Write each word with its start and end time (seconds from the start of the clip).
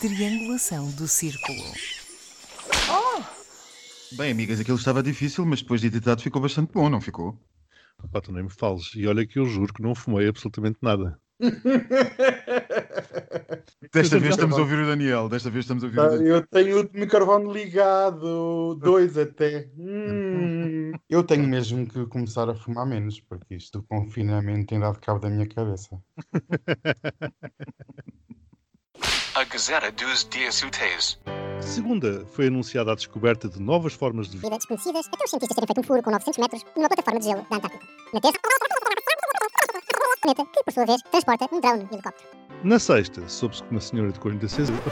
Triangulação 0.00 0.90
do 0.92 1.06
círculo. 1.06 1.62
Bem, 4.12 4.32
amigas, 4.32 4.58
aquilo 4.58 4.78
estava 4.78 5.02
difícil, 5.02 5.44
mas 5.44 5.60
depois 5.60 5.82
de 5.82 5.88
editado 5.88 6.22
ficou 6.22 6.40
bastante 6.40 6.72
bom, 6.72 6.88
não 6.88 7.02
ficou? 7.02 7.38
Pá, 8.10 8.18
tu 8.22 8.32
nem 8.32 8.44
me 8.44 8.50
fales. 8.50 8.92
E 8.94 9.06
olha 9.06 9.26
que 9.26 9.38
eu 9.38 9.44
juro 9.44 9.74
que 9.74 9.82
não 9.82 9.94
fumei 9.94 10.26
absolutamente 10.26 10.78
nada. 10.80 11.20
Desta 13.92 14.16
eu 14.16 14.20
vez 14.20 14.34
estamos 14.34 14.56
a 14.56 14.60
ouvir 14.60 14.78
o 14.78 14.86
Daniel. 14.86 15.28
Desta 15.28 15.50
vez 15.50 15.64
estamos 15.64 15.84
a 15.84 15.86
ouvir 15.86 15.98
o 15.98 16.02
Tá, 16.02 16.08
Daniel. 16.08 16.36
Eu 16.36 16.46
tenho 16.46 16.80
o 16.80 16.90
microfone 16.92 17.52
ligado, 17.52 18.74
dois 18.76 19.18
até. 19.18 19.68
Hum, 19.76 20.92
eu 21.08 21.22
tenho 21.22 21.46
mesmo 21.46 21.86
que 21.86 22.06
começar 22.06 22.48
a 22.48 22.54
fumar 22.54 22.86
menos, 22.86 23.20
porque 23.20 23.54
isto 23.54 23.80
do 23.80 23.86
confinamento 23.86 24.68
tem 24.68 24.80
dado 24.80 24.98
cabo 24.98 25.20
da 25.20 25.28
minha 25.28 25.46
cabeça. 25.46 26.00
A 29.34 29.44
Gazeta 29.44 29.90
dos 29.92 30.24
Dias 30.28 30.62
Úteis. 30.62 31.18
Segunda, 31.60 32.24
foi 32.26 32.46
anunciada 32.48 32.92
a 32.92 32.94
descoberta 32.94 33.48
de 33.48 33.60
novas 33.60 33.92
formas 33.94 34.28
de 34.28 34.38
vida. 34.38 34.56
desconhecidas 34.56 35.06
até 35.06 35.24
os 35.24 35.30
cientistas 35.30 35.54
terem 35.54 35.66
feito 35.66 35.80
um 35.80 35.84
furo 35.84 36.02
com 36.02 36.10
900 36.10 36.38
metros 36.38 36.64
numa 36.76 36.88
plataforma 36.88 37.20
de 37.20 37.26
gelo 37.26 37.46
da 37.50 37.56
Antártica. 37.56 37.86
Na 38.12 38.20
terça, 38.20 38.38
planeta 40.22 40.44
que, 40.52 40.64
por 40.64 40.72
sua 40.72 40.86
vez, 40.86 41.02
transporta 41.02 41.48
um 41.52 41.60
drone 41.60 41.88
e 41.90 41.94
helicóptero. 41.94 42.28
Na 42.64 42.78
sexta, 42.78 43.26
soube-se 43.28 43.62
que 43.62 43.70
uma 43.70 43.80
senhora 43.80 44.12
de 44.12 44.20
46 44.20 44.70
anos. 44.70 44.82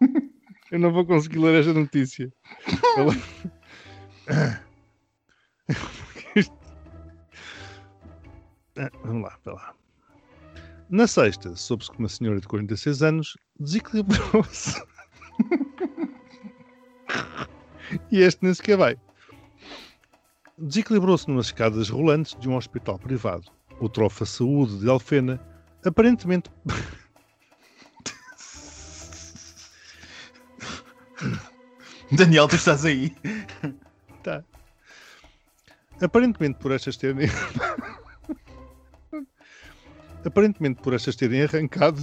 Eu 0.70 0.78
não 0.78 0.92
vou 0.92 1.04
conseguir 1.06 1.38
ler 1.38 1.60
esta 1.60 1.72
notícia. 1.72 2.30
Ela- 2.96 3.14
Vamos 9.02 9.22
lá, 9.24 9.36
para 9.42 9.54
lá. 9.54 9.74
Na 10.90 11.06
sexta, 11.06 11.54
soube-se 11.54 11.90
que 11.90 11.98
uma 11.98 12.08
senhora 12.08 12.40
de 12.40 12.48
46 12.48 13.02
anos 13.02 13.36
desequilibrou-se. 13.60 14.82
e 18.10 18.20
este 18.20 18.42
nem 18.42 18.54
sequer 18.54 18.78
vai. 18.78 18.96
Desequilibrou-se 20.56 21.28
numas 21.28 21.46
escadas 21.46 21.90
rolantes 21.90 22.34
de 22.40 22.48
um 22.48 22.56
hospital 22.56 22.98
privado. 22.98 23.50
O 23.80 23.88
Trofa 23.88 24.24
Saúde 24.24 24.78
de 24.78 24.88
Alfena 24.88 25.38
aparentemente 25.84 26.50
Daniel, 32.10 32.48
tu 32.48 32.56
estás 32.56 32.86
aí. 32.86 33.14
Tá. 34.22 34.42
Aparentemente 36.00 36.58
por 36.58 36.72
estas 36.72 36.96
terem. 36.96 37.28
Aparentemente 40.28 40.82
por 40.82 40.92
estas 40.92 41.16
terem 41.16 41.42
arrancado. 41.42 42.02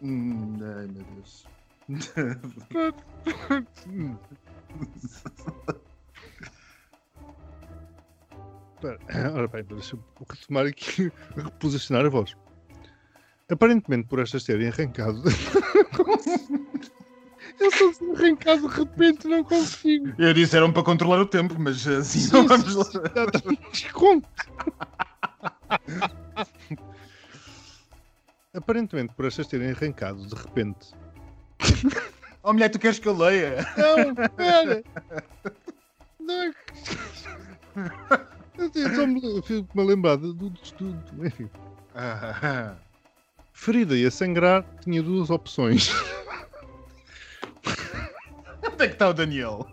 Hum, 0.00 0.58
ai, 0.62 0.86
meu 0.86 1.04
Deus. 1.14 1.46
Ora 9.34 9.48
bem, 9.48 9.64
deixa 9.64 9.96
eu 9.96 10.04
retomar 10.30 10.64
aqui, 10.66 11.12
reposicionar 11.36 12.06
a 12.06 12.08
voz. 12.08 12.34
Aparentemente 13.50 14.08
por 14.08 14.20
estas 14.20 14.44
terem 14.44 14.68
arrancado. 14.68 15.22
Eu 17.60 17.68
estou 17.68 17.90
assim 17.90 18.10
arrancado 18.12 18.68
de 18.68 18.74
repente, 18.74 19.28
não 19.28 19.44
consigo. 19.44 20.12
Eu 20.18 20.34
disse 20.34 20.56
eram 20.56 20.72
para 20.72 20.82
controlar 20.82 21.20
o 21.20 21.26
tempo, 21.26 21.54
mas 21.58 21.86
assim 21.86 22.20
Sim, 22.20 22.32
não 22.32 22.48
vamos 22.48 22.74
lá. 22.74 22.84
Desconto. 23.70 24.28
Aparentemente 28.54 29.14
por 29.14 29.26
estas 29.26 29.46
terem 29.46 29.70
arrancado 29.70 30.26
de 30.26 30.34
repente. 30.34 30.92
Oh, 32.42 32.52
mulher, 32.52 32.68
tu 32.70 32.78
queres 32.78 32.98
que 32.98 33.08
eu 33.08 33.16
leia? 33.16 33.66
Não, 33.76 34.24
espera! 34.24 34.84
Não 36.20 36.42
é. 36.42 36.52
Eu 38.74 38.94
só 38.94 39.06
me 39.06 39.42
fico-me 39.42 39.82
a 39.82 39.86
lembrar 39.86 40.16
do, 40.16 40.34
do. 40.34 40.52
Enfim. 41.24 41.48
Ah, 41.94 42.76
Ferida 43.54 43.96
e 43.96 44.04
a 44.04 44.10
sangrar 44.10 44.64
tinha 44.82 45.00
duas 45.02 45.30
opções. 45.30 45.88
Onde 48.72 48.84
é 48.84 48.88
que 48.88 48.94
está 48.94 49.08
o 49.08 49.14
Daniel? 49.14 49.66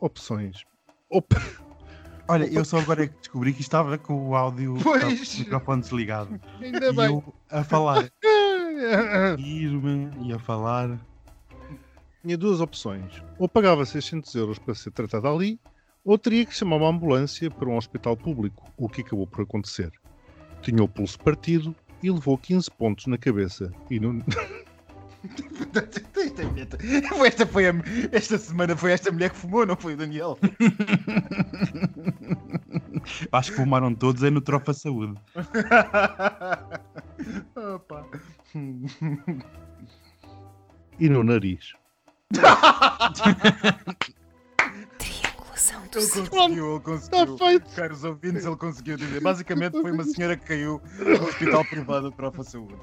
Opções. 0.00 0.62
Op... 1.10 1.34
Olha, 2.28 2.44
eu 2.52 2.62
só 2.64 2.78
agora 2.78 3.04
é 3.04 3.06
que 3.08 3.18
descobri 3.18 3.54
que 3.54 3.62
estava 3.62 3.96
com 3.96 4.28
o 4.28 4.36
áudio 4.36 4.76
Pois. 4.82 5.34
o 5.36 5.38
microfone 5.40 5.80
desligado. 5.80 6.38
Ainda 6.60 6.88
E 6.88 6.92
bem. 6.92 7.06
eu 7.06 7.34
a 7.50 7.64
falar, 7.64 8.10
ir-me 9.38 10.10
e 10.28 10.32
a 10.34 10.38
falar. 10.38 11.00
Tinha 12.20 12.36
duas 12.36 12.60
opções. 12.60 13.22
Ou 13.38 13.48
pagava 13.48 13.86
600 13.86 14.34
euros 14.34 14.58
para 14.58 14.74
ser 14.74 14.90
tratada 14.90 15.26
ali, 15.30 15.58
ou 16.04 16.18
teria 16.18 16.46
que 16.46 16.54
chamar 16.54 16.76
uma 16.76 16.88
ambulância 16.88 17.50
para 17.50 17.68
um 17.68 17.76
hospital 17.76 18.16
público, 18.16 18.72
o 18.76 18.88
que 18.88 19.02
acabou 19.02 19.26
por 19.26 19.42
acontecer. 19.42 19.92
Tinha 20.62 20.82
o 20.82 20.88
pulso 20.88 21.18
partido 21.18 21.74
e 22.02 22.10
levou 22.10 22.38
15 22.38 22.70
pontos 22.70 23.06
na 23.06 23.18
cabeça. 23.18 23.70
E 23.90 24.00
não... 24.00 24.22
Esta, 27.26 27.44
foi 27.44 27.68
a, 27.68 27.74
esta 28.12 28.38
semana 28.38 28.76
foi 28.76 28.92
esta 28.92 29.10
mulher 29.10 29.30
que 29.30 29.36
fumou, 29.36 29.66
não 29.66 29.74
foi 29.76 29.94
o 29.94 29.96
Daniel? 29.96 30.38
Acho 33.32 33.50
que 33.50 33.56
fumaram 33.56 33.92
todos 33.94 34.22
é 34.22 34.30
no 34.30 34.40
Trofa 34.40 34.72
Saúde. 34.72 35.20
Opa. 37.74 38.06
e 40.98 41.08
no 41.08 41.24
nariz. 41.24 41.74
Ele 45.98 46.28
conseguiu, 46.28 46.70
ele 46.72 46.80
conseguiu. 46.80 47.34
Está 47.34 47.44
feito! 47.44 47.74
Caros 47.74 48.04
ouvintes, 48.04 48.44
ele 48.46 48.56
conseguiu 48.56 48.96
dizer. 48.96 49.20
Basicamente 49.20 49.80
foi 49.80 49.90
uma 49.90 50.04
senhora 50.04 50.36
que 50.36 50.46
caiu 50.46 50.80
no 50.98 51.26
hospital 51.26 51.64
privado 51.64 52.10
de 52.10 52.16
Trofa 52.16 52.44
Saúde. 52.44 52.74